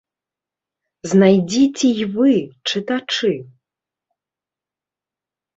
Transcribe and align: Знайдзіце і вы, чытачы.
Знайдзіце 1.11 1.87
і 2.05 2.07
вы, 2.15 2.33
чытачы. 2.71 3.31